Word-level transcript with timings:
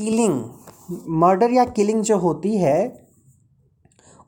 Killing, 0.00 0.42
murder 1.20 1.52
या 1.52 1.64
killing 1.66 2.02
जो 2.02 2.16
होती 2.18 2.56
है, 2.56 2.78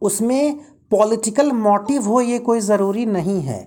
उसमें 0.02 0.58
पॉलिटिकल 0.91 1.52
मोटिव 1.52 2.02
हो 2.02 2.21
ये 2.21 2.38
कोई 2.38 2.60
ज़रूरी 2.60 3.06
नहीं 3.06 3.41
है। 3.41 3.60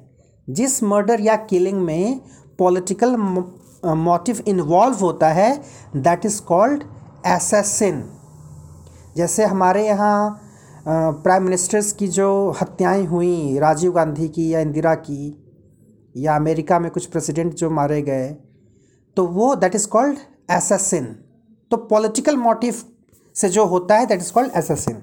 जिस 0.47 0.81
मर्डर 0.83 1.21
या 1.21 1.35
किलिंग 1.45 1.81
में 1.81 2.19
पॉलिटिकल 2.59 3.15
मोटिव 3.15 4.43
इन्वॉल्व 4.47 4.97
होता 4.97 5.29
है 5.29 5.49
दैट 5.95 6.25
इज़ 6.25 6.41
कॉल्ड 6.41 6.83
एसेसिन 7.27 8.03
जैसे 9.17 9.45
हमारे 9.45 9.85
यहाँ 9.87 10.41
प्राइम 10.87 11.43
मिनिस्टर्स 11.43 11.91
की 11.91 12.07
जो 12.07 12.29
हत्याएँ 12.61 13.05
हुई, 13.05 13.57
राजीव 13.59 13.91
गांधी 13.91 14.27
की 14.27 14.53
या 14.53 14.59
इंदिरा 14.59 14.95
की, 14.95 15.41
या 16.15 16.35
अमेरिका 16.35 16.79
में 16.79 16.89
कुछ 16.91 17.05
प्रेसिडेंट 17.05 17.53
जो 17.53 17.69
मारे 17.69 18.01
गए 18.01 18.27
तो 19.17 19.25
वो 19.27 19.53
दैट 19.55 19.75
इज़ 19.75 19.87
कॉल्ड 19.87 20.17
एसेसिन 20.51 21.15
तो 21.75 21.85
पॉलिटिकल 21.85 22.37
मोटिव 22.37 22.75
से 23.35 23.49
जो 23.49 23.65
होता 23.65 23.95
है 23.95 24.05
दैट 24.05 24.19
इज़ 24.19 24.31
कॉल्ड 24.31 24.51
एसेसिन 24.55 24.93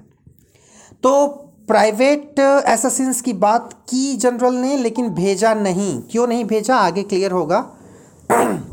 तो 1.03 1.27
प्राइवेट 1.67 2.39
एसेसिन्स 2.67 3.21
की 3.21 3.33
बात 3.33 3.73
की 3.73 4.17
जनरल 4.17 4.53
ने, 4.53 4.77
लेकिन 4.77 5.09
भेजा 5.09 5.53
नहीं। 5.53 6.01
क्यों 6.01 6.27
नहीं 6.27 6.45
भेजा? 6.45 6.75
आगे 6.75 7.03
क्लियर 7.03 7.31
होगा। 7.31 7.69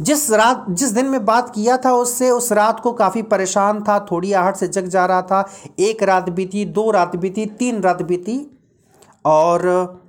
जिस 0.00 0.30
रात, 0.30 0.66
जिस 0.70 0.90
दिन 0.90 1.06
में 1.06 1.24
बात 1.24 1.54
किया 1.54 1.76
था 1.76 1.92
उससे, 1.92 2.30
उस 2.30 2.52
रात 2.52 2.80
को 2.80 2.92
काफ़ी 2.92 3.22
परेशान 3.22 3.82
था, 3.82 4.06
थोड़ी 4.10 4.32
आहट 4.32 4.56
से 4.56 4.68
जग 4.68 4.86
जा 4.86 5.06
रहा 5.06 5.22
था। 5.22 5.50
एक 5.78 6.02
रात 6.02 6.28
बीती, 6.28 6.64
दो 6.64 6.90
रात 6.90 7.16
बीती, 7.16 7.46
तीन 7.46 7.80
रात 7.80 8.02
बीती। 8.02 8.60
और 9.24 10.02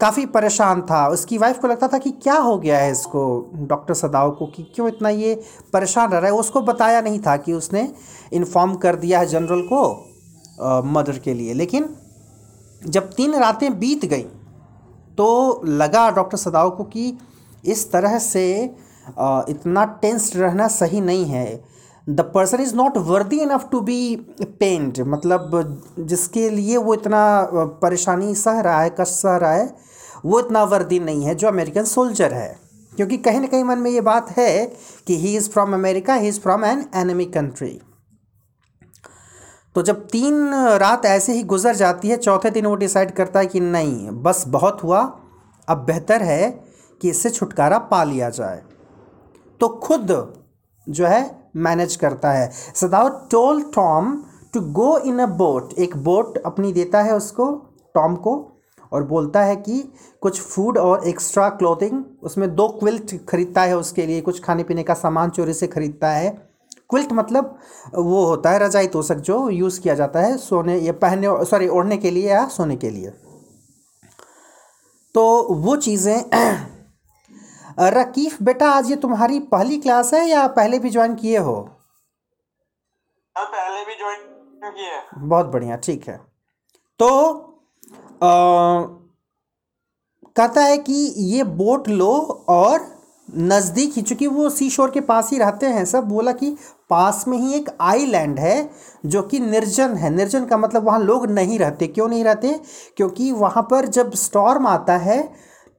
काफ़ी 0.00 0.24
परेशान 0.28 0.80
था। 0.82 1.06
उसकी 1.08 1.38
वाइफ 1.38 1.58
को 1.58 1.68
लगता 1.68 1.88
था 1.88 1.98
कि 1.98 2.10
क्या 2.12 2.34
हो 2.36 2.56
गया 2.58 2.78
है 2.78 2.90
इसको 2.92 3.22
डॉक्टर 3.68 3.94
सदाव 3.94 4.30
को, 4.30 4.46
कि 4.46 4.62
क्यों 4.74 4.88
इतना 4.88 5.08
ये 5.08 5.34
परेशान 5.72 6.10
रह 6.10 6.18
रहा 6.18 6.26
है? 6.26 6.36
उसको 6.36 6.60
बताया 6.62 7.00
नहीं 7.00 7.18
था 7.20 7.36
कि 7.36 7.52
उसने 7.52 7.88
इन्फॉर्म 8.32 8.74
कर 8.76 8.96
दिया 8.96 9.18
है 9.18 9.26
जनरल 9.26 9.62
को 9.72 9.82
मदर 10.90 11.18
के 11.18 11.34
लिए। 11.34 11.54
लेकिन 11.54 11.88
जब 12.82 13.10
तीन 13.12 13.34
रातें 13.34 13.78
बीत 13.78 14.04
गई 14.04 14.26
तो 15.18 15.28
लगा 15.66 16.08
डॉक्टर 16.10 16.38
सदाव 16.38 16.70
को 16.70 16.84
कि 16.84 17.18
इस 17.64 17.90
तरह 17.92 18.18
से 18.20 18.44
इतना 19.48 19.84
टेंस्ड 20.02 20.36
रहना 20.36 20.68
सही 20.68 21.00
नहीं 21.00 21.24
है। 21.24 21.62
The 22.06 22.20
person 22.34 22.60
is 22.60 22.74
not 22.76 22.96
worthy 22.98 23.40
enough 23.40 23.68
to 23.72 23.80
be 23.80 24.16
paid 24.42 25.00
मतलब 25.06 25.82
जिसके 25.98 26.48
लिए 26.50 26.76
वो 26.76 26.94
इतना 26.94 27.20
परेशानी 27.82 28.34
सह 28.36 28.60
रहा 28.60 28.80
है, 28.80 28.90
कष्ट 28.90 29.12
सह 29.12 29.36
रहा 29.36 29.52
है 29.52 29.66
वो 30.24 30.40
इतना 30.40 30.64
वर्दी 30.64 31.00
नहीं 31.00 31.24
है 31.24 31.34
जो 31.34 31.48
अमेरिकन 31.48 31.84
सोल्जर 31.84 32.32
है। 32.32 32.58
क्योंकि 32.96 33.16
कहीं 33.16 33.40
ना 33.40 33.46
कहीं 33.46 33.64
मन 33.64 33.78
में 33.78 33.90
ये 33.90 34.00
बात 34.00 34.30
है 34.30 34.66
कि 35.06 35.16
he 35.16 35.36
is 35.36 35.50
from 35.50 35.74
America 35.74 36.14
he 36.14 36.28
is 36.28 36.40
from 36.40 36.64
an 36.64 36.84
enemy 36.94 37.24
country 37.24 37.80
तो 39.74 39.82
जब 39.82 40.06
तीन 40.06 40.54
रात 40.54 41.04
ऐसे 41.04 41.32
ही 41.32 41.42
गुजर 41.42 41.74
जाती 41.74 42.08
है, 42.08 42.16
चौथे 42.16 42.50
दिन 42.50 42.66
वो 42.66 42.74
डिसाइड 42.74 43.10
करता 43.10 43.40
है 43.40 43.46
कि 43.46 43.60
नहीं, 43.60 44.10
बस 44.10 44.44
बहुत 44.48 44.82
हुआ, 44.82 45.00
अब 45.68 45.84
बेहतर 45.84 46.22
है 46.22 46.50
कि 47.00 47.10
इससे 47.10 47.30
छुटकारा 47.30 47.78
पा 47.78 48.04
लिया 48.04 48.30
जाए। 48.30 48.62
तो 49.60 49.68
खुद 49.68 50.10
जो 50.88 51.06
है 51.06 51.50
मैनेज 51.56 51.96
करता 51.96 52.30
है। 52.32 52.50
Sadao 52.74 53.08
told 53.08 53.62
Tom 53.62 54.24
to 54.54 54.60
go 54.60 54.98
in 54.98 55.18
a 55.18 55.26
boat 55.26 55.72
एक 55.78 55.96
बोट 55.96 56.38
अपनी 56.38 56.72
देता 56.72 57.02
है 57.02 57.16
उसको 57.16 57.50
टॉम 57.94 58.16
को। 58.16 58.59
और 58.92 59.02
बोलता 59.04 59.42
है 59.42 59.56
कि 59.56 59.82
कुछ 60.22 60.40
फ़ूड 60.40 60.78
और 60.78 61.06
एक्स्ट्रा 61.08 61.48
क्लोथिंग 61.48 62.02
उसमें 62.22 62.54
दो 62.54 62.68
क्विल्ट 62.68 63.14
खरीदता 63.28 63.62
है 63.62 63.76
उसके 63.76 64.06
लिए 64.06 64.20
कुछ 64.20 64.42
खाने 64.44 64.64
पीने 64.64 64.82
का 64.82 64.94
सामान 64.94 65.30
चोरी 65.30 65.54
से 65.54 65.66
खरीदता 65.66 66.10
है। 66.10 66.30
क्विल्ट 66.90 67.12
मतलब 67.12 67.58
वो 67.94 68.24
होता 68.26 68.50
है 68.50 68.58
रजाई 68.58 68.86
तोशक 68.86 69.16
जो 69.16 69.48
यूज़ 69.50 69.80
किया 69.80 69.94
जाता 69.94 70.20
है 70.20 70.36
सोने 70.36 70.78
या 70.78 70.92
पहनने 70.92 71.44
सॉरी 71.44 71.68
ओढ़ने 71.68 71.96
के 71.96 72.10
लिए 72.10 72.28
या 72.30 72.46
सोने 72.48 72.76
के 72.76 72.90
लिए। 72.90 73.10
तो 75.14 75.42
वो 75.54 75.76
चीज़ें 75.76 76.24
रकीफ 77.80 78.42
बेटा 78.42 78.70
आज 78.70 78.90
ये 78.90 78.96
तुम्हारी 78.96 79.38
पहली 79.52 79.76
क्लास 79.78 80.12
है 80.14 80.24
या 80.28 80.46
पहले 80.48 80.78
भी 80.78 80.90
ज्वाइन 80.90 81.14
किए 81.14 81.38
हो? 81.38 81.54
हाँ, 83.36 83.46
पहले 83.46 83.84
भी 83.84 83.94
ज्वाइन 83.94 84.72
किए 84.72 85.00
बहुत 85.18 85.46
बढ़िया 85.46 85.76
ठीक 85.76 86.08
है। 86.08 86.16
तो 87.00 87.08
कहता 90.36 90.62
है 90.62 90.78
कि 90.78 90.92
ये 91.18 91.44
बोट 91.44 91.88
लो 91.88 92.12
और 92.48 92.80
नज़दीक 93.28 93.92
ही, 93.96 94.02
चूँकि 94.02 94.26
वो 94.26 94.48
सी 94.50 94.68
शोर 94.70 94.90
के 94.90 95.00
पास 95.02 95.30
ही 95.30 95.38
रहते 95.38 95.66
हैं 95.66 95.84
सब, 95.84 96.04
बोला 96.04 96.32
कि 96.32 96.56
पास 96.90 97.24
में 97.28 97.36
ही 97.38 97.52
एक 97.54 97.68
आईलैंड 97.80 98.38
है 98.38 98.70
जो 99.06 99.22
कि 99.22 99.38
निर्जन 99.40 99.94
है। 99.96 100.10
निर्जन 100.10 100.44
का 100.46 100.56
मतलब 100.56 100.84
वहाँ 100.86 101.00
लोग 101.00 101.26
नहीं 101.30 101.58
रहते। 101.58 101.86
क्यों 101.88 102.08
नहीं 102.08 102.24
रहते? 102.24 102.60
क्योंकि 102.96 103.30
वहाँ 103.32 103.62
पर 103.70 103.86
जब 103.88 104.14
स्टॉर्म 104.16 104.66
आता 104.66 104.96
है 104.98 105.22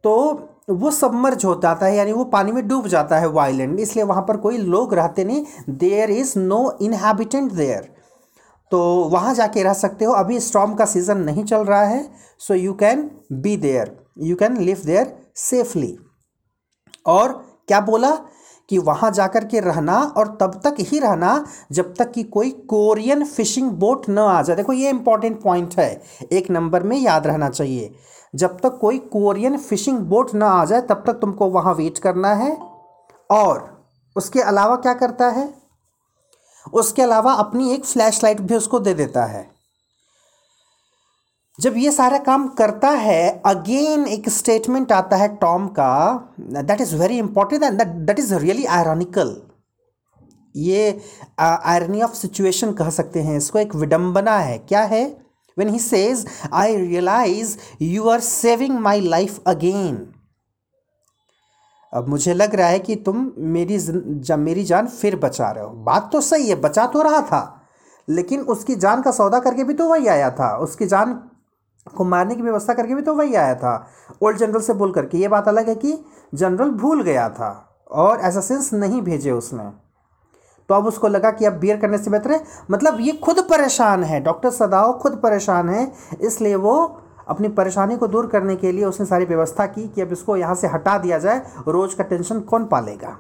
तो 0.03 0.47
वो 0.69 0.91
सबमर्ज 0.91 1.45
हो 1.45 1.59
जाता 1.63 1.85
है, 1.85 1.95
यानी 1.95 2.11
वो 2.11 2.23
पानी 2.25 2.51
में 2.51 2.67
डूब 2.67 2.87
जाता 2.87 3.17
है 3.19 3.27
वो 3.27 3.39
आइलैंड 3.39 3.79
इसलिए 3.79 4.05
वहाँ 4.05 4.21
पर 4.27 4.37
कोई 4.37 4.57
लोग 4.57 4.93
रहते 4.93 5.23
नहीं। 5.23 5.45
There 5.69 6.11
is 6.11 6.37
no 6.39 6.77
inhabitant 6.81 7.51
there 7.51 7.89
तो 8.71 8.79
वहाँ 9.11 9.33
जाके 9.35 9.63
रह 9.63 9.73
सकते 9.73 10.05
हो। 10.05 10.13
अभी 10.13 10.39
स्टॉर्म 10.39 10.73
का 10.73 10.85
सीज़न 10.85 11.17
नहीं 11.17 11.43
चल 11.43 11.63
रहा 11.63 11.83
है 11.83 12.03
so 12.39 12.53
you 12.53 12.73
can 12.73 13.09
be 13.33 13.55
there 13.57 13.95
you 14.19 14.35
can 14.35 14.57
live 14.57 14.81
there 14.85 15.15
safely 15.35 15.97
और 17.05 17.31
क्या 17.67 17.79
बोला 17.81 18.11
कि 18.69 18.77
वहाँ 18.77 19.09
जाकर 19.11 19.45
के 19.45 19.59
रहना 19.59 19.97
और 20.17 20.27
तब 20.41 20.59
तक 20.63 20.75
ही 20.79 20.99
रहना 20.99 21.45
जब 21.71 21.93
तक 21.93 22.11
कि 22.11 22.23
कोई 22.23 22.49
कोरियन 22.69 23.23
फिशिंग 23.25 23.69
बोट 23.71 24.09
न 24.09 24.17
आ 24.17 24.41
जाए। 24.41 24.55
देखो, 24.55 24.73
ये 24.73 24.89
इंपॉर्टेंट 24.89 25.41
पॉइंट 25.41 25.75
है, 25.79 26.01
एक 26.31 26.49
नंबर 26.51 26.83
में 26.83 26.97
याद 26.97 27.27
रहना 27.27 27.49
चाहिए। 27.49 27.93
जब 28.35 28.57
तक 28.59 28.77
कोई 28.81 28.97
कोरियन 29.11 29.57
फिशिंग 29.57 29.97
बोट 29.99 30.33
ना 30.33 30.49
आ 30.49 30.63
जाए, 30.65 30.81
तब 30.81 31.03
तक 31.07 31.13
तुमको 31.13 31.49
वहाँ 31.49 31.73
वेट 31.73 31.97
करना 31.97 32.33
है। 32.33 32.57
और 33.29 33.69
उसके 34.15 34.41
अलावा 34.41 34.75
क्या 34.75 34.93
करता 34.93 35.29
है? 35.29 35.60
उसके 36.65 37.01
अलावा 37.01 37.33
अपनी 37.33 37.73
एक 37.73 37.85
फ्लैश 37.85 38.23
लाइट 38.23 38.41
भी 38.41 38.55
उसको 38.55 38.79
दे 38.79 38.93
देता 38.93 39.25
है। 39.25 39.49
जब 41.59 41.77
ये 41.77 41.91
सारा 41.91 42.17
काम 42.17 42.47
करता 42.57 42.89
है 42.89 43.41
अगेन 43.45 44.05
एक 44.07 44.29
स्टेटमेंट 44.29 44.91
आता 44.91 45.17
है 45.17 45.27
टॉम 45.37 45.67
का 45.69 45.93
that 46.39 46.81
is 46.81 46.95
very 46.95 47.17
important 47.17 47.63
and 47.63 47.81
that 47.81 48.19
is 48.19 48.33
really 48.35 48.65
ironical 48.67 49.35
ये 50.55 51.01
आयरनी 51.39 52.01
ऑफ़ 52.01 52.13
सिचुएशन 52.13 52.71
कह 52.73 52.89
सकते 52.89 53.21
हैं, 53.21 53.37
इसको 53.37 53.59
एक 53.59 53.75
विडंबना 53.75 54.37
है। 54.37 54.57
क्या 54.59 54.81
है? 54.83 55.03
When 55.57 55.69
he 55.69 55.79
says 55.79 56.25
I 56.53 56.75
realize 56.77 57.57
you 57.81 58.09
are 58.09 58.19
saving 58.21 58.79
my 58.79 59.01
life 59.01 59.39
again. 59.47 59.95
अब 61.93 62.07
मुझे 62.07 62.33
लग 62.33 62.55
रहा 62.55 62.67
है 62.67 62.79
कि 62.79 62.95
तुम 62.97 63.31
मेरी 63.37 63.77
जब 63.77 64.39
मेरी 64.39 64.63
जान 64.63 64.87
फिर 64.87 65.15
बचा 65.15 65.49
रहे 65.51 65.63
हो। 65.63 65.69
बात 65.69 66.09
तो 66.13 66.21
सही 66.21 66.49
है, 66.49 66.55
बचा 66.57 66.85
तो 66.85 67.01
रहा 67.01 67.21
था, 67.21 67.67
लेकिन 68.07 68.41
उसकी 68.41 68.75
जान 68.75 69.01
का 69.01 69.11
सौदा 69.11 69.39
करके 69.39 69.63
भी 69.63 69.73
तो 69.73 69.87
वही 69.89 70.07
आया 70.07 70.29
था। 70.31 70.55
उसकी 70.57 70.85
जान 70.85 71.13
को 71.87 72.03
मारने 72.03 72.35
की 72.35 72.41
व्यवस्था 72.41 72.73
करके 72.73 72.95
भी 72.95 73.01
तो 73.01 73.13
वही 73.15 73.35
आया 73.35 73.55
था। 73.55 73.87
ओल्ड 74.23 74.37
जनरल 74.37 74.61
से 74.61 74.73
बोल 74.73 74.91
करके 74.91 75.17
ये 75.17 75.27
बात 75.27 75.47
अलग 75.47 75.69
है 75.69 75.75
कि 75.75 75.97
जनरल 76.33 76.69
भूल 76.71 77.03
गया 77.03 77.29
था 77.29 77.49
और 77.91 78.21
एसेंस 78.21 78.73
नहीं 78.73 79.01
भेजे 79.01 79.31
उसने। 79.31 79.63
तो 80.69 80.75
अब 80.75 80.85
उसको 80.87 81.07
लगा 81.07 81.31
कि 81.31 81.45
अब 81.45 81.53
बियर 81.53 81.77
करने 81.77 81.97
से 81.97 82.11
बेहतर 82.11 82.31
है। 82.31 82.43
मतलब 82.71 82.97
ये 83.01 83.11
खुद 83.13 83.39
परेशान 83.49 84.03
है 84.03 84.19
डॉक्टर 84.23 84.49
सदाओ 84.51 84.97
खुद 84.99 85.19
परेशान 85.23 85.69
है, 85.69 85.91
इसलिए 86.21 86.55
वो 86.55 87.00
अपनी 87.31 87.47
परेशानी 87.49 87.97
को 87.97 88.07
दूर 88.07 88.27
करने 88.27 88.55
के 88.55 88.71
लिए 88.71 88.85
उसने 88.85 89.05
सारी 89.05 89.25
व्यवस्था 89.25 89.65
की 89.65 89.87
कि 89.87 90.01
अब 90.01 90.11
इसको 90.11 90.37
यहाँ 90.37 90.55
से 90.55 90.67
हटा 90.67 90.97
दिया 90.97 91.17
जाए, 91.17 91.41
रोज़ 91.67 91.95
का 91.95 92.03
टेंशन 92.03 92.39
कौन 92.41 92.65
पालेगा? 92.65 93.17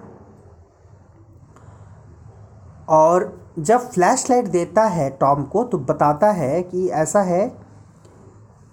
और 2.89 3.53
जब 3.59 3.89
फ्लैश 3.89 4.29
लाइट 4.29 4.47
देता 4.47 4.83
है 4.83 5.09
टॉम 5.11 5.43
को 5.43 5.63
तो 5.63 5.77
बताता 5.79 6.31
है 6.31 6.61
कि 6.63 6.87
ऐसा 6.89 7.21
है, 7.21 7.51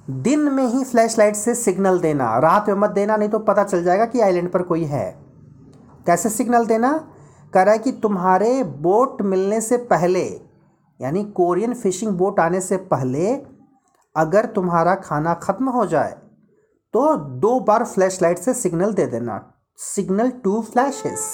दिन 0.09 0.41
में 0.53 0.65
ही 0.65 0.85
फ्लैश 0.85 1.19
लाइट 1.19 1.37
से 1.37 1.55
सिग्नल 1.55 1.99
देना, 2.01 2.39
रात 2.39 2.69
में 2.69 2.75
मत 2.77 2.91
देना, 2.91 3.17
नहीं 3.17 3.29
तो 3.29 3.39
पता 3.41 3.65
चल 3.65 3.83
जाएगा 3.85 4.05
कि 4.07 4.21
आइलैंड 4.21 4.51
पर 4.53 4.63
कोई 4.63 4.85
है। 4.85 5.11
कैसे 6.07 6.29
सिग्नल 6.29 6.67
देना? 6.67 6.93
कह 7.53 7.63
रहा 7.63 7.73
है 7.73 7.79
कि 7.79 7.93
तुम्हारे 7.93 8.63
बोट 8.65 9.23
मिलने 9.23 9.61
से 9.61 9.77
पहले, 9.87 10.25
यानी 11.01 11.25
कोरियन 11.33 11.75
फिशिंग 11.75 12.13
बोट 12.13 12.41
आने 12.41 12.61
से 12.61 12.77
पहले 12.77 13.35
अगर 14.19 14.47
तुम्हारा 14.47 14.95
खाना 14.95 15.35
ख़त्म 15.35 15.69
हो 15.71 15.85
जाए 15.87 16.17
तो 16.95 17.15
दो 17.17 17.59
बार 17.61 17.85
फ्लैश 17.85 18.21
लाइट 18.23 18.39
से 18.39 18.55
सिग्नल 18.55 18.93
दे 18.95 19.07
देना। 19.07 19.41
सिग्नल 19.79 20.31
टू 20.45 20.61
फ्लैशेस 20.63 21.27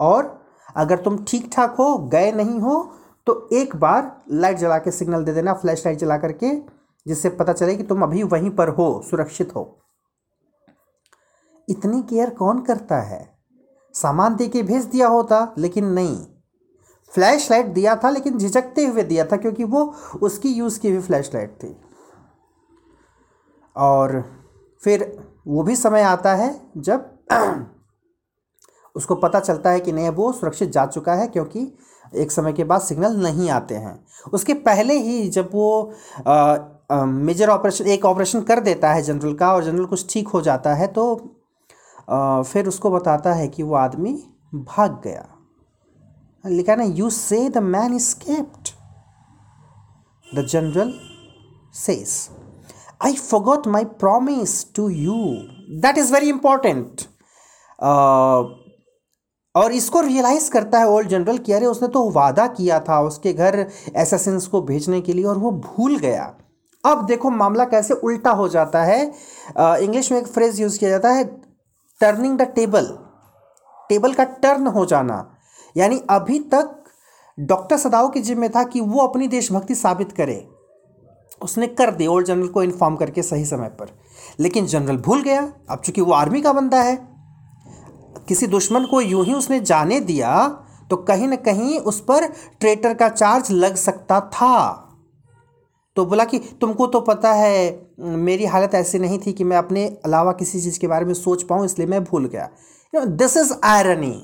और 0.00 0.30
अगर 0.76 0.98
तुम 0.98 1.16
ठीक 1.24 1.50
ठाक 1.52 1.74
हो, 1.74 1.96
गए 1.98 2.32
नहीं 2.32 2.58
हो 2.60 2.82
तो 3.26 3.48
एक 3.52 3.74
बार 3.76 4.10
लाइट 4.32 4.56
जला 4.58 4.78
के 4.78 4.90
सिग्नल 4.90 5.24
दे 5.24 5.32
देना 5.32 5.52
फ्लैश 5.54 5.84
लाइट 5.86 5.98
जला 5.98 6.16
करके, 6.18 6.50
जिससे 7.06 7.28
पता 7.30 7.52
चले 7.52 7.76
कि 7.76 7.82
तुम 7.82 8.02
अभी 8.02 8.22
वहीं 8.24 8.50
पर 8.50 8.68
हो, 8.68 9.02
सुरक्षित 9.10 9.54
हो। 9.56 9.78
इतनी 11.68 12.02
केयर 12.02 12.30
कौन 12.30 12.60
करता 12.62 13.00
है? 13.00 13.28
सामान 13.94 14.36
दे 14.36 14.48
के 14.48 14.62
भेज 14.62 14.84
दिया 14.84 15.08
होता, 15.08 15.54
लेकिन 15.58 15.84
नहीं। 15.86 16.26
फ्लैश 17.12 17.50
लाइट 17.50 17.66
दिया 17.66 17.94
था 17.96 18.10
लेकिन 18.10 18.38
झिझकते 18.38 18.86
हुए 18.86 19.02
दिया 19.02 19.24
था 19.24 19.36
क्योंकि 19.36 19.64
वो 19.64 19.82
उसकी 20.22 20.48
यूज़ 20.48 20.80
की 20.80 20.90
हुई 20.90 21.00
फ्लैश 21.00 21.30
लाइट 21.34 21.56
थी। 21.62 21.76
और 23.76 24.22
फिर 24.82 25.04
वो 25.46 25.62
भी 25.62 25.76
समय 25.76 26.02
आता 26.02 26.34
है 26.34 26.54
जब 26.76 27.10
उसको 28.96 29.14
पता 29.14 29.40
चलता 29.40 29.70
है 29.70 29.80
कि 29.80 29.92
नहीं 29.92 30.08
वो 30.10 30.32
सुरक्षित 30.32 30.70
जा 30.70 30.86
चुका 30.86 31.14
है 31.14 31.26
क्योंकि 31.28 31.72
एक 32.16 32.32
समय 32.32 32.52
के 32.52 32.64
बाद 32.64 32.80
सिग्नल 32.80 33.16
नहीं 33.22 33.50
आते 33.50 33.74
हैं। 33.74 33.94
उसके 34.32 34.54
पहले 34.54 34.94
ही 34.94 35.28
जब 35.28 35.50
वो 35.52 35.92
मेजर 37.06 37.48
ऑपरेशन 37.48 37.86
एक 37.86 38.04
ऑपरेशन 38.04 38.40
कर 38.40 38.60
देता 38.60 38.92
है 38.92 39.02
जनरल 39.02 39.34
का 39.34 39.52
और 39.54 39.64
जनरल 39.64 39.84
कुछ 39.84 40.12
ठीक 40.12 40.28
हो 40.28 40.40
जाता 40.40 40.74
है 40.74 40.86
तो 40.86 41.14
आ, 42.10 42.42
फिर 42.42 42.68
उसको 42.68 42.90
बताता 42.90 43.32
है 43.32 43.48
कि 43.48 43.62
वो 43.62 43.74
आदमी 43.74 44.12
भाग 44.54 45.00
गया। 45.04 45.31
लिखा 46.44 46.74
ना 46.74 46.84
you 46.84 47.10
say 47.10 47.48
the 47.48 47.58
man 47.58 47.98
escaped 47.98 48.68
the 50.26 50.46
general 50.46 50.92
says 51.74 52.08
I 53.04 53.14
forgot 53.14 53.66
my 53.66 53.84
promise 53.84 54.64
to 54.74 54.88
you 54.88 55.14
that 55.82 55.98
is 55.98 56.12
very 56.12 56.28
important 56.28 57.02
और 59.54 59.72
इसको 59.72 60.00
रियलाइज़ 60.00 60.50
करता 60.50 60.78
है 60.78 60.88
ओल्ड 60.88 61.08
जनरल 61.08 61.38
कि 61.38 61.52
अरे, 61.52 61.66
उसने 61.66 61.88
तो 61.88 62.08
वादा 62.10 62.46
किया 62.46 62.78
था 62.80 63.00
उसके 63.02 63.32
घर 63.32 63.66
एसेसिन्स 63.96 64.46
को 64.46 64.60
भेजने 64.62 65.00
के 65.00 65.12
लिए 65.12 65.24
और 65.24 65.38
वो 65.38 65.50
भूल 65.50 65.96
गया। 65.98 66.24
अब 66.84 67.04
देखो 67.06 67.30
मामला 67.30 67.64
कैसे 67.64 67.94
उल्टा 67.94 68.30
हो 68.30 68.48
जाता 68.48 68.82
है। 68.84 69.02
इंग्लिश 69.56 70.10
में 70.12 70.18
एक 70.18 70.26
फ्रेज 70.26 70.60
यूज़ 70.60 70.78
किया 70.78 70.90
जाता 70.90 71.10
है 71.10 71.24
टर्निंग 72.00 72.38
द 72.38 72.42
टेबल 72.54 72.86
टेबल 73.90 74.14
का 74.14 74.24
टर्न 74.24 74.66
हो 74.66 74.84
जाना। 74.86 75.31
यानी 75.76 76.00
अभी 76.10 76.38
तक 76.54 76.78
डॉक्टर 77.38 77.76
सदाओ 77.76 78.08
की 78.08 78.20
जिम्मे 78.20 78.48
था 78.48 78.62
कि 78.64 78.80
वो 78.80 79.00
अपनी 79.00 79.28
देशभक्ति 79.28 79.74
साबित 79.74 80.12
करे। 80.12 80.46
उसने 81.42 81.66
कर 81.68 81.90
दी 81.90 82.06
ओल्ड 82.06 82.26
जनरल 82.26 82.48
को 82.48 82.62
इन्फॉर्म 82.62 82.96
करके 82.96 83.22
सही 83.22 83.44
समय 83.44 83.68
पर। 83.70 83.90
लेकिन 84.40 84.66
जनरल 84.66 84.96
भूल 84.96 85.22
गया। 85.22 85.40
अब 85.70 85.80
चूँकि 85.80 86.00
वो 86.00 86.12
आर्मी 86.12 86.42
का 86.42 86.52
बंदा 86.52 86.82
है, 86.82 86.96
किसी 88.28 88.46
दुश्मन 88.46 88.84
को 88.84 89.00
यूँ 89.00 89.24
ही 89.24 89.32
उसने 89.34 89.60
जाने 89.60 90.00
दिया 90.00 90.46
तो 90.90 90.96
कहीं 90.98 91.28
ना 91.28 91.36
कहीं 91.38 91.78
उस 91.80 92.00
पर 92.00 92.26
ट्रेटर 92.60 92.94
का 92.94 93.08
चार्ज 93.08 93.50
लग 93.50 93.74
सकता 93.76 94.20
था। 94.32 94.78
तो 95.96 96.04
बोला 96.06 96.24
कि 96.24 96.38
तुमको 96.60 96.86
तो 96.86 97.00
पता 97.00 97.32
है, 97.32 97.90
मेरी 97.98 98.44
हालत 98.44 98.74
ऐसी 98.74 98.98
नहीं 98.98 99.18
थी 99.18 99.32
कि 99.32 99.44
मैं 99.44 99.56
अपने 99.56 99.86
अलावा 100.04 100.32
किसी 100.32 100.60
चीज़ 100.60 100.78
के 100.80 100.86
बारे 100.86 101.04
में 101.04 101.14
सोच 101.14 101.42
पाऊँ, 101.42 101.64
इसलिए 101.64 101.86
मैं 101.86 102.02
भूल 102.04 102.26
गया। 102.26 102.48
दिस 102.94 103.36
इज़ 103.36 103.52
आयरनी 103.64 104.14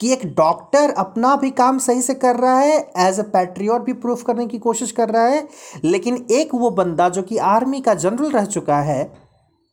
कि 0.00 0.12
एक 0.12 0.26
डॉक्टर 0.36 0.90
अपना 0.90 1.34
भी 1.36 1.50
काम 1.52 1.78
सही 1.78 2.02
से 2.02 2.14
कर 2.14 2.36
रहा 2.36 2.58
है 2.58 2.78
एज 2.98 3.18
ए 3.20 3.22
पैट्रियट 3.22 3.82
भी 3.82 3.92
प्रूफ 3.94 4.22
करने 4.22 4.46
की 4.46 4.58
कोशिश 4.58 4.92
कर 4.92 5.08
रहा 5.08 5.24
है, 5.24 5.46
लेकिन 5.84 6.26
एक 6.30 6.54
वो 6.54 6.70
बंदा 6.70 7.08
जो 7.08 7.22
कि 7.22 7.36
आर्मी 7.38 7.80
का 7.80 7.94
जनरल 7.96 8.30
रह 8.30 8.44
चुका 8.46 8.78
है, 8.80 9.02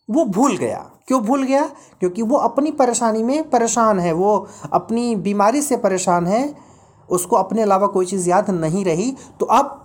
वो 0.09 0.25
भूल 0.25 0.57
गया। 0.57 0.77
क्यों 1.07 1.21
भूल 1.21 1.43
गया? 1.43 1.65
क्योंकि 1.99 2.21
वो 2.21 2.37
अपनी 2.37 2.71
परेशानी 2.73 3.23
में 3.23 3.49
परेशान 3.49 3.99
है, 3.99 4.11
वो 4.13 4.47
अपनी 4.73 5.15
बीमारी 5.17 5.61
से 5.61 5.77
परेशान 5.77 6.27
है, 6.27 6.53
उसको 7.09 7.35
अपने 7.35 7.61
अलावा 7.61 7.87
कोई 7.87 8.05
चीज़ 8.05 8.29
याद 8.29 8.49
नहीं 8.49 8.83
रही। 8.85 9.11
तो 9.39 9.45
अब 9.45 9.83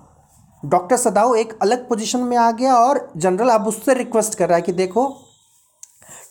डॉक्टर 0.62 0.97
सदाओ 0.97 1.35
एक 1.35 1.53
अलग 1.62 1.88
पोजीशन 1.88 2.21
में 2.21 2.37
आ 2.37 2.50
गया 2.50 2.75
और 2.77 3.11
जनरल 3.17 3.49
अब 3.49 3.67
उससे 3.69 3.95
रिक्वेस्ट 3.95 4.35
कर 4.35 4.49
रहा 4.49 4.56
है 4.56 4.62
कि 4.62 4.73
देखो 4.73 5.06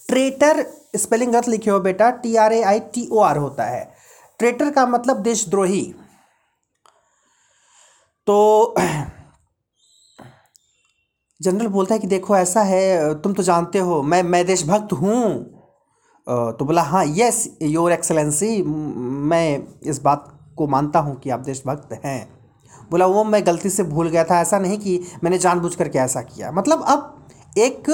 ट्रेटर 0.08 0.66
स्पेलिंग 0.96 1.32
गलत 1.34 1.48
लिखे 1.48 1.72
हो 1.72 1.80
बेटा 1.80 2.10
T 2.14 2.36
R 2.36 2.54
A 2.54 2.62
I 2.62 2.80
T 2.94 3.08
O 3.12 3.20
R 3.22 3.38
होता 3.38 3.64
है। 3.64 4.01
ट्रेटर 4.42 4.70
का 4.72 4.86
मतलब 4.88 5.18
देशद्रोही। 5.24 5.82
तो 8.28 8.76
जनरल 11.40 11.68
बोलता 11.68 11.94
है 11.94 12.00
कि 12.00 12.08
देखो, 12.08 12.36
ऐसा 12.38 12.62
है, 12.62 13.14
तुम 13.22 13.34
तो 13.34 13.44
जानते 13.44 13.80
हो, 13.80 14.02
मैं 14.04 14.22
मैं 14.24 14.46
देशभक्त 14.46 14.94
हूँ। 14.94 15.24
तो 16.28 16.66
बोला 16.66 16.82
हाँ 16.84 17.04
यस 17.08 17.48
योर 17.64 17.92
एक्सलेंसी 17.92 18.62
मैं 18.64 19.64
इस 19.84 20.02
बात 20.02 20.28
को 20.58 20.68
मानता 20.68 21.00
हूँ 21.00 21.16
कि 21.20 21.30
आप 21.30 21.40
देशभक्त 21.40 21.94
हैं। 22.06 22.28
बोला, 22.92 23.06
वो 23.06 23.24
मैं 23.24 23.46
गलती 23.46 23.70
से 23.70 23.84
भूल 23.86 24.10
गया 24.10 24.24
था, 24.24 24.40
ऐसा 24.42 24.60
नहीं 24.60 24.78
कि 24.78 25.00
मैंने 25.24 25.38
जानबूझ 25.38 25.76
करके 25.76 26.00
ऐसा 26.00 26.22
किया। 26.24 26.52
मतलब 26.52 26.84
अब 26.88 27.58
एक 27.60 27.90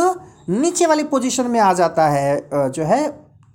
नीचे 0.50 0.86
वाली 0.86 1.04
पोजीशन 1.06 1.48
में 1.52 1.60
आ 1.60 1.72
जाता 1.74 2.08
है 2.10 2.70
जो 2.72 2.84
है 2.86 3.08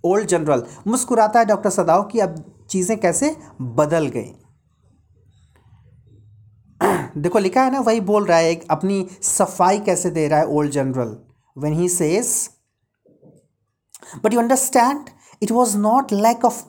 ओल्ड 0.04 0.26
जनरल। 0.28 0.62
मुस्कुराता 0.87 1.38
है 1.38 1.44
डॉक्टर 1.46 1.70
सदाव 1.70 2.02
कि 2.04 2.20
अब 2.20 2.44
चीज़ें 2.70 2.99
कैसे 3.00 3.37
बदल 3.60 4.06
गई। 4.08 4.32
देखो, 7.16 7.38
लिखा 7.38 7.62
है 7.62 7.70
ना, 7.72 7.81
वही 7.81 8.00
बोल 8.02 8.25
रहा 8.26 8.38
है 8.38 8.54
अपनी 8.70 9.06
सफ़ाई 9.22 9.78
कैसे 9.81 10.10
दे 10.10 10.26
रहा 10.28 10.38
है 10.38 10.46
old 10.49 10.70
general. 10.72 11.16
When 11.56 11.72
he 11.72 11.88
says 11.88 12.28
but 14.25 14.34
you 14.34 14.40
understand 14.40 15.10
it 15.43 15.50
was 15.50 15.76
not 15.78 16.12
lack 16.12 16.44
of 16.44 16.62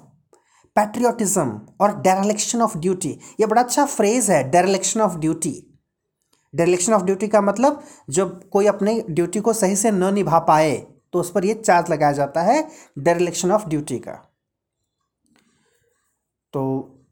patriotism 0.76 1.60
और 1.82 1.96
डेरलेक्शन 2.02 2.62
ऑफ़ 2.62 2.78
ड्यूटी 2.78 3.10
ये 3.40 3.46
बड़ा 3.46 3.62
अच्छा 3.62 3.86
फ्रेज 3.86 4.30
है 4.32 4.44
dereliction 4.52 5.02
of 5.02 5.18
duty 5.18 5.52
dereliction 6.54 6.94
of 6.94 7.04
duty 7.04 7.28
का 7.28 7.42
मतलब 7.42 7.84
जब 8.10 8.50
कोई 8.50 8.66
अपने 8.68 9.00
ड्यूटी 9.10 9.40
को 9.40 9.54
सही 9.54 9.76
से 9.76 9.92
न 9.92 10.14
निभा 10.14 10.40
पाए 10.48 10.76
तो 11.14 11.20
उस 11.20 11.32
पर 11.32 11.46
यह 11.46 11.54
चार्ज 11.56 11.92
लगाया 11.92 12.12
जाता 12.12 12.42
है 12.42 12.68
डेरलेक्शन 13.00 13.52
ऑफ़ 13.52 13.68
ड्यूटी 13.70 14.00
का। 14.00 14.14
तो 16.54 16.64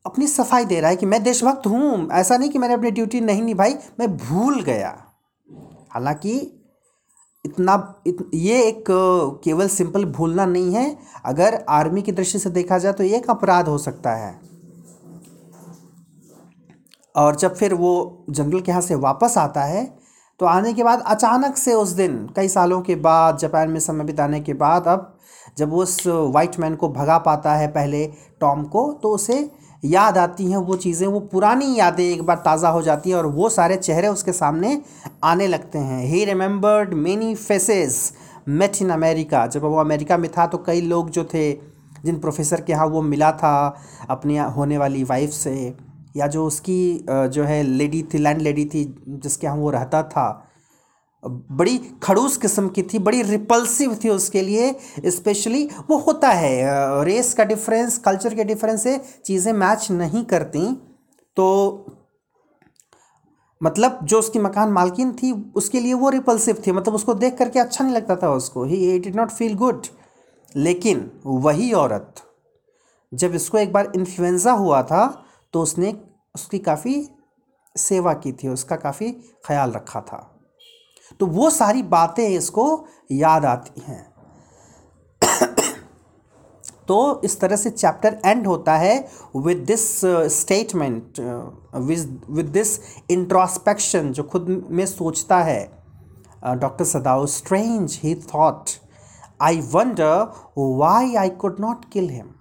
अपनी 0.06 0.28
सफ़ाई 0.28 0.66
दे 0.66 0.80
रहा 0.80 0.90
है 0.90 0.96
कि 0.96 1.06
मैं 1.06 1.22
देशभक्त 1.24 1.68
हूँ 1.68 2.08
ऐसा 2.12 2.38
नहीं 2.38 2.50
कि 2.50 2.60
मैंने 2.60 2.74
अपनी 2.74 2.92
ड्यूटी 2.92 3.22
नहीं 3.22 3.42
निभाई 3.42 3.76
मैं 4.00 4.16
भूल 4.18 4.62
गया। 4.64 4.90
हालाँकि 5.92 6.40
इतना 7.46 7.74
इत, 8.08 8.18
ये 8.34 8.62
एक 8.64 8.84
केवल 9.44 9.68
सिंपल 9.68 10.06
भूलना 10.08 10.46
नहीं 10.46 10.74
है 10.74 10.98
अगर 11.26 11.64
आर्मी 11.70 12.02
की 12.02 12.12
दृष्टि 12.12 12.40
से 12.40 12.50
देखा 12.50 12.78
जाए 12.78 12.94
तो 12.94 13.04
ये 13.04 13.18
एक 13.18 13.30
अपराध 13.30 13.68
हो 13.68 13.78
सकता 13.78 14.14
है। 14.16 14.40
और 17.16 17.36
जब 17.36 17.56
फिर 17.56 17.74
वो 17.74 18.26
जनरल 18.30 18.62
के 18.62 18.72
यहाँ 18.72 18.82
से 18.82 18.96
वापस 18.98 19.38
आता 19.38 19.64
है 19.64 19.84
तो 20.42 20.46
आने 20.48 20.72
के 20.74 20.84
बाद 20.84 21.04
अचानक 21.08 21.58
से 21.58 21.74
उस 21.74 21.90
दिन, 21.90 22.14
कई 22.36 22.48
सालों 22.48 22.82
के 22.82 22.96
बाद, 22.98 23.38
जापान 23.38 23.70
में 23.70 23.80
समय 23.80 24.04
बिताने 24.04 24.40
के 24.40 24.54
बाद 24.56 24.88
अब, 24.88 25.18
जब 25.58 25.74
उस 25.74 25.98
वाइट 26.08 26.60
मैन 26.60 26.76
को 26.76 26.90
भगा 26.90 27.18
पाता 27.18 27.54
है 27.56 27.68
पहले 27.68 28.06
टॉम 28.42 28.64
को 28.66 28.82
तो 29.04 29.10
उसे 29.16 29.38
याद 29.84 30.18
आती 30.18 30.50
हैं 30.52 30.58
वो 30.60 30.76
चीज़ें, 30.78 31.08
वो 31.08 31.20
पुरानी 31.22 31.76
यादें 31.76 32.04
एक 32.04 32.24
बार 32.24 32.38
ताज़ा 32.38 32.70
हो 32.70 32.82
जाती 32.82 33.10
हैं 33.10 33.18
और 33.18 33.26
वो 33.28 33.50
सारे 33.50 33.76
चेहरे 33.76 34.08
उसके 34.08 34.32
सामने 34.32 34.82
आने 35.24 35.48
लगते 35.48 35.80
हैं। 35.80 36.04
He 36.06 36.24
remembered 36.26 36.94
many 36.96 37.34
faces 37.36 38.02
met 38.48 38.82
in 38.82 38.90
America 38.90 39.46
जब 39.48 39.64
वो 39.64 39.78
अमेरिका 39.80 40.18
में 40.18 40.30
था 40.32 40.48
तो 40.48 40.58
कई 40.58 40.82
लोग 40.84 41.10
जो 41.10 41.24
थे, 41.24 41.52
जिन 42.06 42.20
प्रोफेसर 42.20 42.62
के 42.62 42.74
यहाँ 42.74 42.88
वो 42.88 43.02
मिला 43.04 43.32
था 43.34 43.54
अपनी 44.10 44.38
होने 44.58 44.78
वाली 44.78 45.04
वाइफ 45.04 45.30
से। 45.32 45.74
या 46.16 46.28
जो 46.28 46.46
उसकी 46.48 47.06
जो 47.10 47.44
है 47.44 47.62
लेडी 47.64 48.02
थी 48.14 48.18
लैंड 48.18 48.42
लेडी 48.42 48.66
थी, 48.66 48.84
जिसके 49.10 49.48
यहाँ 49.48 49.58
वो 49.58 49.70
रहता 49.72 50.02
था, 50.06 50.48
बड़ी 51.24 51.78
खड़ूस 52.04 52.38
किस्म 52.38 52.70
की 52.70 52.84
थी, 52.84 53.00
बड़ी 53.00 53.22
रिपल्सिव 53.24 53.98
थी 54.04 54.10
उसके 54.10 54.42
लिए 54.42 54.76
स्पेशली 55.08 55.64
वो 55.90 55.98
होता 56.00 56.30
है 56.32 57.04
रेस 57.06 57.34
का 57.34 57.44
डिफरेंस 57.46 57.98
कल्चर 58.06 58.36
के 58.36 58.44
डिफरेंस 58.44 58.84
से 58.84 59.00
चीज़ें 59.26 59.52
मैच 59.54 59.88
नहीं 59.92 60.24
करती। 60.26 60.68
तो 61.38 61.48
मतलब 63.62 64.00
जो 64.04 64.20
उसकी 64.20 64.40
मकान 64.40 64.70
मालकिन 64.72 65.12
थी, 65.14 65.32
उसके 65.56 65.80
लिए 65.80 65.94
वो 65.94 66.10
रिपल्सिव 66.10 66.62
थी 66.68 66.72
मतलब 66.72 66.94
उसको 66.96 67.14
देख 67.16 67.38
करके 67.38 67.60
अच्छा 67.60 67.84
नहीं 67.84 67.96
लगता 67.96 68.16
था 68.16 68.30
उसको। 68.32 68.64
He 68.66 68.96
it 68.96 69.04
did 69.04 69.16
not 69.16 69.32
feel 69.32 69.54
good 69.56 69.88
लेकिन 70.56 71.10
वही 71.26 71.72
औरत, 71.74 72.14
जब 73.12 73.36
इसको 73.36 73.58
एक 73.58 73.72
बार 73.74 73.92
इन्फ्लुएंज़ा 73.96 74.52
हुआ 74.54 74.82
था 74.84 75.04
तो 75.54 75.62
उसने 75.62 76.02
उसकी 76.36 76.60
काफ़ी 76.60 77.10
सेवा 77.78 78.14
की 78.14 78.32
थी, 78.32 78.48
उसका 78.48 78.76
काफ़ी 78.76 79.12
ख्याल 79.46 79.72
रखा 79.72 80.02
था। 80.02 80.42
तो 81.20 81.26
वो 81.26 81.50
सारी 81.50 81.84
बातें 81.84 82.30
इसको 82.30 82.88
याद 83.12 83.46
आती 83.46 83.82
हैं। 83.82 84.14
तो 86.88 87.22
इस 87.22 87.40
तरह 87.40 87.56
से 87.56 87.70
चैप्टर 87.70 88.22
एंड 88.26 88.48
होता 88.48 88.78
है 88.78 89.08
with 89.36 89.58
this 89.58 90.02
statement 90.06 91.20
with 92.30 92.50
this 92.54 92.80
introspection 93.12 94.12
जो 94.12 94.24
खुद 94.24 94.68
में 94.70 94.86
सोचता 94.86 95.42
है। 95.42 95.82
Doctor 96.46 96.86
Sadao 96.86 97.26
strange 97.26 98.00
he 98.04 98.16
thought 98.16 98.70
I 99.42 99.62
wonder 99.62 100.34
why 100.58 101.16
I 101.16 101.30
could 101.30 101.60
not 101.60 101.92
kill 101.92 102.10
him 102.10 102.36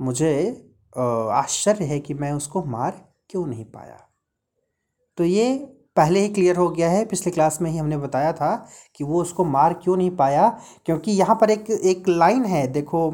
मुझे 0.00 0.65
आश्चर्य 0.98 1.84
है 1.84 1.98
कि 2.00 2.14
मैं 2.14 2.32
उसको 2.32 2.64
मार 2.64 3.00
क्यों 3.30 3.46
नहीं 3.46 3.64
पाया। 3.64 3.98
तो 5.18 5.24
ये 5.24 5.54
पहले 5.96 6.20
ही 6.20 6.28
क्लियर 6.28 6.56
हो 6.56 6.68
गया 6.70 6.88
है 6.90 7.04
पिछले 7.04 7.30
क्लास 7.32 7.58
में 7.62 7.70
ही 7.70 7.76
हमने 7.78 7.96
बताया 7.96 8.32
था 8.32 8.54
कि 8.96 9.04
वो 9.04 9.20
उसको 9.22 9.44
मार 9.44 9.74
क्यों 9.74 9.96
नहीं 9.96 10.10
पाया 10.16 10.48
क्योंकि 10.86 11.12
यहाँ 11.12 11.36
पर 11.40 11.50
एक 11.50 11.70
एक 11.70 12.08
लाइन 12.08 12.44
है 12.44 12.66
देखो 12.72 13.08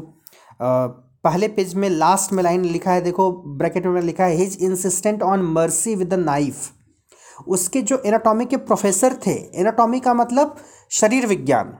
आ, 0.61 0.87
पहले 1.23 1.47
पेज 1.47 1.73
में 1.75 1.89
लास्ट 1.89 2.33
में 2.33 2.43
लाइन 2.43 2.65
लिखा 2.65 2.91
है 2.91 3.01
देखो 3.01 3.31
ब्रैकेट 3.57 3.85
में 3.85 4.01
लिखा 4.01 4.25
है 4.25 4.35
his 4.35 4.57
insistent 4.61 5.21
on 5.23 5.41
mercy 5.53 5.95
with 5.95 6.13
the 6.13 6.19
knife 6.19 6.71
उसके 7.47 7.81
जो 7.81 8.01
एनाटॉमी 8.05 8.45
के 8.45 8.57
प्रोफेसर 8.57 9.13
थे 9.27 9.33
एनाटॉमी 9.59 9.99
का 9.99 10.13
मतलब 10.13 10.55
शरीर 10.91 11.25
विज्ञान। 11.27 11.77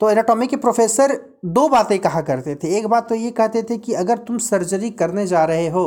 तो 0.00 0.10
एनाटॉमी 0.10 0.46
के 0.46 0.56
प्रोफेसर 0.58 1.12
दो 1.46 1.68
बातें 1.68 1.98
कहा 1.98 2.20
करते 2.22 2.54
थे। 2.54 2.76
एक 2.78 2.86
बात 2.86 3.08
तो 3.08 3.14
ये 3.14 3.30
कहते 3.32 3.62
थे 3.62 3.76
कि 3.78 3.92
अगर 3.94 4.18
तुम 4.20 4.38
सर्जरी 4.40 4.90
करने 4.92 5.26
जा 5.26 5.44
रहे 5.44 5.68
हो 5.68 5.84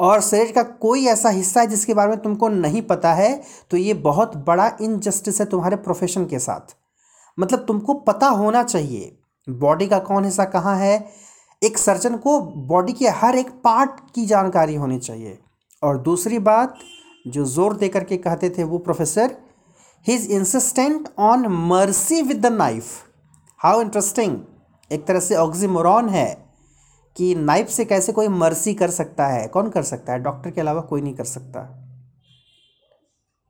और 0.00 0.20
शरीर 0.20 0.52
का 0.52 0.62
कोई 0.62 1.06
ऐसा 1.06 1.28
हिस्सा 1.30 1.60
है 1.60 1.66
जिसके 1.66 1.94
बारे 1.94 2.10
में 2.10 2.20
तुमको 2.22 2.48
नहीं 2.50 2.82
पता 2.84 3.12
है 3.14 3.32
तो 3.70 3.76
ये 3.76 3.94
बहुत 4.02 4.36
बड़ा 4.46 4.70
इनजस्टिस 4.80 5.40
है 5.40 5.46
तुम्हारे 5.46 5.76
प्रोफेशन 5.78 6.26
के 6.26 6.38
साथ। 6.40 6.76
मतलब 7.38 7.64
तुमको 7.68 7.94
पता 8.02 8.28
होना 8.28 8.62
चाहिए 8.62 9.16
बॉडी 9.46 9.86
का 9.86 9.98
कौन 10.00 10.24
हिस्सा 10.24 10.44
कहाँ 10.46 10.76
है। 10.78 10.96
एक 11.62 11.78
सर्जन 11.78 12.16
को 12.16 12.38
बॉडी 12.66 12.92
के 12.92 13.08
हर 13.10 13.36
एक 13.36 13.50
पार्ट 13.64 14.00
की 14.14 14.26
जानकारी 14.26 14.74
होनी 14.74 14.98
चाहिए। 14.98 15.38
और 15.82 15.98
दूसरी 16.00 16.38
बात, 16.40 16.74
जो 17.26 17.44
ज़ोर 17.46 17.76
दे 17.76 17.88
करके 17.88 18.16
कहते 18.18 18.50
थे 18.50 18.64
वो 18.64 18.78
professor 18.80 19.36
his 20.06 20.30
insistent 20.30 21.08
on 21.18 21.46
mercy 21.46 22.22
with 22.22 22.40
the 22.40 22.46
knife 22.46 22.84
how 23.58 23.80
interesting 23.80 24.38
एक 24.92 25.06
तरह 25.06 25.20
से 25.20 25.34
ऑक्सीमोरॉन 25.34 26.08
है 26.08 26.54
कि 27.16 27.34
नाइफ 27.34 27.68
से 27.68 27.84
कैसे 27.84 28.12
कोई 28.12 28.28
मर्सी 28.28 28.74
कर 28.74 28.90
सकता 28.90 29.26
है? 29.26 29.48
कौन 29.48 29.70
कर 29.70 29.82
सकता 29.82 30.12
है? 30.12 30.18
डॉक्टर 30.18 30.50
के 30.50 30.60
अलावा 30.60 30.80
कोई 30.80 31.00
नहीं 31.00 31.14
कर 31.14 31.24
सकता। 31.24 31.60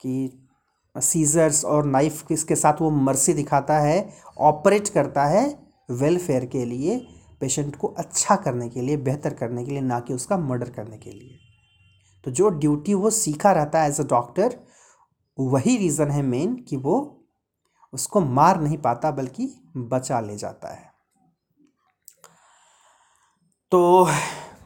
कि 0.01 0.49
सीजर्स 0.97 1.65
और 1.65 1.85
नाइफ 1.85 2.33
इसके 2.33 2.57
साथ 2.57 2.81
वो 2.81 2.91
मर्सी 2.91 3.33
दिखाता 3.33 3.79
है 3.79 4.11
ऑपरेट 4.39 4.89
करता 4.89 5.25
है 5.25 5.59
वेलफेयर 5.91 6.45
के 6.45 6.65
लिए 6.65 7.07
पेशेंट 7.41 7.77
को 7.77 7.87
अच्छा 7.87 8.37
करने 8.37 8.69
के 8.69 8.81
लिए, 8.81 8.97
बेहतर 8.97 9.35
करने 9.35 9.65
के 9.65 9.71
लिए, 9.71 9.81
ना 9.81 10.01
कि 10.01 10.15
उसका 10.15 10.39
मर्डर 10.39 10.71
करने 10.71 10.99
के 10.99 11.11
लिए। 11.11 11.39
तो 12.25 12.31
जो 12.31 12.49
ड्यूटी 12.49 12.95
वो 12.95 13.11
सीखा 13.11 13.53
रहता 13.53 13.83
है 13.83 13.89
एज 13.89 14.01
अ 14.01 14.05
डॉक्टर 14.05 14.72
वही 15.39 15.77
रीज़न 15.77 16.11
है 16.11 16.23
मेन 16.23 16.55
कि 16.57 16.77
वो 16.77 17.19
उसको 17.93 18.21
मार 18.21 18.61
नहीं 18.61 18.79
पाता, 18.79 19.11
बल्कि 19.11 19.55
बचा 19.77 20.21
ले 20.21 20.37
जाता 20.37 20.75
है। 20.75 20.91
तो 23.73 24.09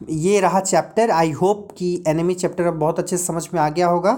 ये 0.09 0.41
रहा 0.41 0.61
चैप्टर 0.61 1.11
आई 1.11 1.31
होप 1.33 1.69
कि 1.79 2.05
एनिमी 2.07 2.35
चैप्टर 2.35 2.67
अब 2.67 2.75
बहुत 2.75 2.99
अच्छे 2.99 3.17
से 3.17 3.25
समझ 3.25 3.49
में 3.55 3.61
आ 3.61 3.69
गया 3.69 3.89
होगा। 3.89 4.13